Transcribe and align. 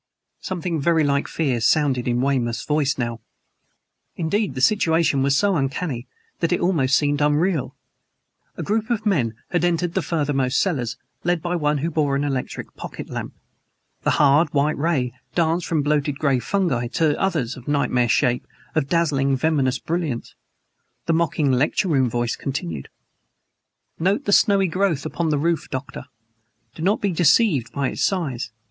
Something 0.39 0.81
very 0.81 1.03
like 1.03 1.27
fear 1.27 1.61
sounded 1.61 2.07
in 2.07 2.21
Weymouth's 2.21 2.65
voice 2.65 2.97
now. 2.97 3.19
Indeed, 4.15 4.55
the 4.55 4.59
situation 4.59 5.21
was 5.21 5.37
so 5.37 5.55
uncanny 5.55 6.07
that 6.39 6.51
it 6.51 6.59
almost 6.59 6.95
seemed 6.97 7.21
unreal. 7.21 7.75
A 8.57 8.63
group 8.63 8.89
of 8.89 9.05
men 9.05 9.35
had 9.51 9.63
entered 9.63 9.93
the 9.93 10.01
farthermost 10.01 10.59
cellars, 10.59 10.97
led 11.23 11.39
by 11.39 11.55
one 11.55 11.77
who 11.77 11.91
bore 11.91 12.15
an 12.15 12.23
electric 12.23 12.73
pocket 12.73 13.11
lamp. 13.11 13.35
The 14.01 14.09
hard, 14.17 14.51
white 14.55 14.75
ray 14.75 15.13
danced 15.35 15.67
from 15.67 15.83
bloated 15.83 16.17
gray 16.17 16.39
fungi 16.39 16.87
to 16.93 17.15
others 17.21 17.55
of 17.55 17.67
nightmare 17.67 18.09
shape, 18.09 18.47
of 18.73 18.87
dazzling, 18.89 19.37
venomous 19.37 19.77
brilliance. 19.77 20.33
The 21.05 21.13
mocking, 21.13 21.51
lecture 21.51 21.89
room 21.89 22.09
voice 22.09 22.35
continued: 22.35 22.89
"Note 23.99 24.25
the 24.25 24.31
snowy 24.33 24.65
growth 24.67 25.05
upon 25.05 25.29
the 25.29 25.37
roof, 25.37 25.69
Doctor. 25.69 26.05
Do 26.73 26.81
not 26.81 27.01
be 27.01 27.11
deceived 27.11 27.71
by 27.71 27.89
its 27.89 28.03
size. 28.03 28.49